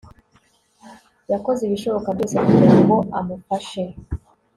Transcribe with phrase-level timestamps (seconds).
[1.31, 3.83] yakoze ibishoboka byose kugira ngo amufashe